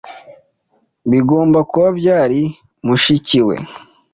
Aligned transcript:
Bigomba 1.11 1.59
kuba 1.69 1.87
byari 1.99 2.41
mushiki 2.85 3.39
we. 3.47 3.55